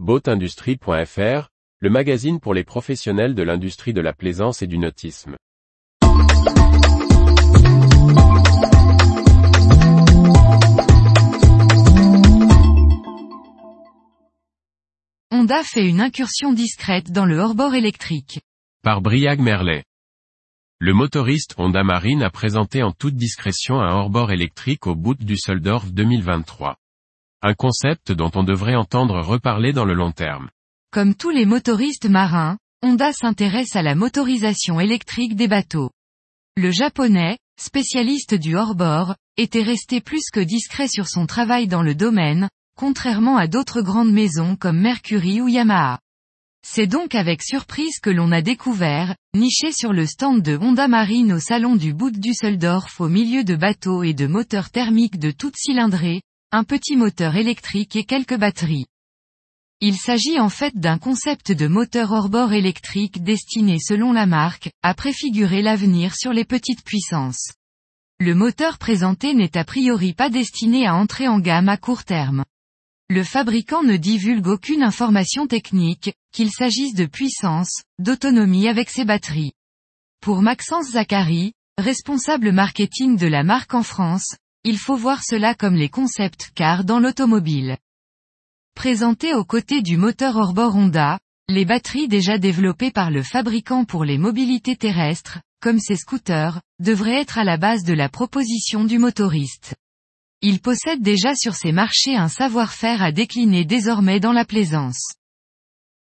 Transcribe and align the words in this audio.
Boatindustrie.fr, 0.00 1.50
le 1.78 1.88
magazine 1.88 2.40
pour 2.40 2.52
les 2.52 2.64
professionnels 2.64 3.36
de 3.36 3.44
l'industrie 3.44 3.92
de 3.92 4.00
la 4.00 4.12
plaisance 4.12 4.60
et 4.60 4.66
du 4.66 4.76
nautisme. 4.76 5.36
Honda 15.30 15.62
fait 15.62 15.88
une 15.88 16.00
incursion 16.00 16.52
discrète 16.52 17.12
dans 17.12 17.24
le 17.24 17.38
hors-bord 17.38 17.76
électrique. 17.76 18.40
Par 18.82 19.00
Briag 19.00 19.38
Merlet. 19.38 19.84
Le 20.80 20.92
motoriste 20.92 21.54
Honda 21.56 21.84
Marine 21.84 22.24
a 22.24 22.30
présenté 22.30 22.82
en 22.82 22.90
toute 22.90 23.14
discrétion 23.14 23.80
un 23.80 23.94
hors-bord 23.94 24.32
électrique 24.32 24.88
au 24.88 24.96
bout 24.96 25.14
du 25.14 25.24
Düsseldorf 25.24 25.92
2023. 25.92 26.74
Un 27.46 27.52
concept 27.52 28.10
dont 28.10 28.30
on 28.36 28.42
devrait 28.42 28.74
entendre 28.74 29.20
reparler 29.20 29.74
dans 29.74 29.84
le 29.84 29.92
long 29.92 30.12
terme. 30.12 30.48
Comme 30.90 31.14
tous 31.14 31.28
les 31.28 31.44
motoristes 31.44 32.08
marins, 32.08 32.56
Honda 32.82 33.12
s'intéresse 33.12 33.76
à 33.76 33.82
la 33.82 33.94
motorisation 33.94 34.80
électrique 34.80 35.36
des 35.36 35.46
bateaux. 35.46 35.90
Le 36.56 36.70
japonais, 36.70 37.36
spécialiste 37.60 38.32
du 38.32 38.56
hors-bord, 38.56 39.14
était 39.36 39.62
resté 39.62 40.00
plus 40.00 40.30
que 40.32 40.40
discret 40.40 40.88
sur 40.88 41.06
son 41.06 41.26
travail 41.26 41.68
dans 41.68 41.82
le 41.82 41.94
domaine, 41.94 42.48
contrairement 42.78 43.36
à 43.36 43.46
d'autres 43.46 43.82
grandes 43.82 44.12
maisons 44.12 44.56
comme 44.56 44.80
Mercury 44.80 45.42
ou 45.42 45.48
Yamaha. 45.48 45.98
C'est 46.66 46.86
donc 46.86 47.14
avec 47.14 47.42
surprise 47.42 47.98
que 48.00 48.08
l'on 48.08 48.32
a 48.32 48.40
découvert, 48.40 49.16
niché 49.34 49.70
sur 49.70 49.92
le 49.92 50.06
stand 50.06 50.40
de 50.40 50.56
Honda 50.56 50.88
Marine 50.88 51.34
au 51.34 51.40
salon 51.40 51.76
du 51.76 51.92
Boot 51.92 52.14
Düsseldorf 52.14 53.02
au 53.02 53.10
milieu 53.10 53.44
de 53.44 53.54
bateaux 53.54 54.02
et 54.02 54.14
de 54.14 54.26
moteurs 54.26 54.70
thermiques 54.70 55.18
de 55.18 55.30
toute 55.30 55.56
cylindrée, 55.58 56.22
un 56.54 56.62
petit 56.62 56.94
moteur 56.94 57.34
électrique 57.34 57.96
et 57.96 58.04
quelques 58.04 58.38
batteries. 58.38 58.86
Il 59.80 59.96
s'agit 59.96 60.38
en 60.38 60.48
fait 60.48 60.72
d'un 60.76 60.98
concept 60.98 61.50
de 61.50 61.66
moteur 61.66 62.12
hors-bord 62.12 62.52
électrique 62.52 63.24
destiné 63.24 63.80
selon 63.80 64.12
la 64.12 64.24
marque, 64.24 64.70
à 64.84 64.94
préfigurer 64.94 65.62
l'avenir 65.62 66.14
sur 66.14 66.32
les 66.32 66.44
petites 66.44 66.84
puissances. 66.84 67.54
Le 68.20 68.36
moteur 68.36 68.78
présenté 68.78 69.34
n'est 69.34 69.56
a 69.56 69.64
priori 69.64 70.14
pas 70.14 70.30
destiné 70.30 70.86
à 70.86 70.94
entrer 70.94 71.26
en 71.26 71.40
gamme 71.40 71.68
à 71.68 71.76
court 71.76 72.04
terme. 72.04 72.44
Le 73.10 73.24
fabricant 73.24 73.82
ne 73.82 73.96
divulgue 73.96 74.46
aucune 74.46 74.84
information 74.84 75.48
technique, 75.48 76.14
qu'il 76.30 76.52
s'agisse 76.52 76.94
de 76.94 77.06
puissance, 77.06 77.82
d'autonomie 77.98 78.68
avec 78.68 78.90
ses 78.90 79.04
batteries. 79.04 79.54
Pour 80.20 80.40
Maxence 80.40 80.92
Zachary, 80.92 81.52
responsable 81.78 82.52
marketing 82.52 83.16
de 83.16 83.26
la 83.26 83.42
marque 83.42 83.74
en 83.74 83.82
France, 83.82 84.36
il 84.64 84.78
faut 84.78 84.96
voir 84.96 85.22
cela 85.22 85.54
comme 85.54 85.74
les 85.74 85.90
concepts 85.90 86.50
car 86.54 86.84
dans 86.84 86.98
l'automobile. 86.98 87.76
Présentés 88.74 89.34
aux 89.34 89.44
côtés 89.44 89.82
du 89.82 89.98
moteur 89.98 90.36
hors-bord 90.36 90.74
Honda, 90.74 91.18
les 91.48 91.66
batteries 91.66 92.08
déjà 92.08 92.38
développées 92.38 92.90
par 92.90 93.10
le 93.10 93.22
fabricant 93.22 93.84
pour 93.84 94.04
les 94.04 94.16
mobilités 94.16 94.76
terrestres, 94.76 95.40
comme 95.60 95.78
ses 95.78 95.96
scooters, 95.96 96.60
devraient 96.78 97.20
être 97.20 97.38
à 97.38 97.44
la 97.44 97.58
base 97.58 97.84
de 97.84 97.92
la 97.92 98.08
proposition 98.08 98.84
du 98.84 98.98
motoriste. 98.98 99.74
Il 100.40 100.60
possède 100.60 101.02
déjà 101.02 101.34
sur 101.34 101.54
ces 101.54 101.72
marchés 101.72 102.16
un 102.16 102.28
savoir-faire 102.28 103.02
à 103.02 103.12
décliner 103.12 103.64
désormais 103.64 104.20
dans 104.20 104.32
la 104.32 104.44
plaisance. 104.44 105.14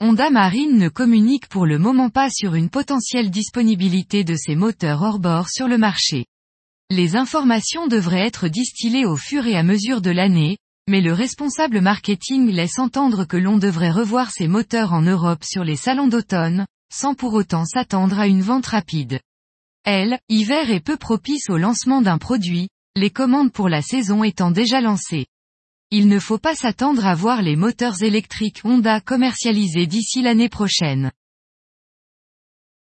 Honda 0.00 0.30
Marine 0.30 0.76
ne 0.76 0.88
communique 0.88 1.48
pour 1.48 1.66
le 1.66 1.78
moment 1.78 2.10
pas 2.10 2.28
sur 2.30 2.54
une 2.54 2.68
potentielle 2.68 3.30
disponibilité 3.30 4.24
de 4.24 4.34
ces 4.34 4.54
moteurs 4.54 5.02
hors-bord 5.02 5.48
sur 5.48 5.68
le 5.68 5.78
marché. 5.78 6.26
Les 6.90 7.16
informations 7.16 7.88
devraient 7.88 8.26
être 8.26 8.46
distillées 8.46 9.06
au 9.06 9.16
fur 9.16 9.46
et 9.46 9.56
à 9.56 9.64
mesure 9.64 10.00
de 10.00 10.10
l'année, 10.10 10.56
mais 10.88 11.00
le 11.00 11.12
responsable 11.12 11.80
marketing 11.80 12.48
laisse 12.48 12.78
entendre 12.78 13.24
que 13.24 13.36
l'on 13.36 13.58
devrait 13.58 13.90
revoir 13.90 14.30
ces 14.30 14.46
moteurs 14.46 14.92
en 14.92 15.02
Europe 15.02 15.42
sur 15.42 15.64
les 15.64 15.74
salons 15.74 16.06
d'automne, 16.06 16.64
sans 16.92 17.14
pour 17.14 17.34
autant 17.34 17.64
s'attendre 17.64 18.20
à 18.20 18.28
une 18.28 18.42
vente 18.42 18.66
rapide. 18.66 19.18
Elle, 19.84 20.20
hiver 20.28 20.70
est 20.70 20.80
peu 20.80 20.96
propice 20.96 21.50
au 21.50 21.56
lancement 21.56 22.02
d'un 22.02 22.18
produit, 22.18 22.68
les 22.94 23.10
commandes 23.10 23.52
pour 23.52 23.68
la 23.68 23.82
saison 23.82 24.22
étant 24.22 24.52
déjà 24.52 24.80
lancées. 24.80 25.26
Il 25.90 26.06
ne 26.06 26.20
faut 26.20 26.38
pas 26.38 26.54
s'attendre 26.54 27.04
à 27.04 27.16
voir 27.16 27.42
les 27.42 27.56
moteurs 27.56 28.02
électriques 28.02 28.60
Honda 28.64 29.00
commercialisés 29.00 29.88
d'ici 29.88 30.22
l'année 30.22 30.48
prochaine. 30.48 31.10